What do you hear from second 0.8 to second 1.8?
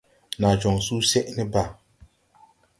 susɛʼ ne Bàa.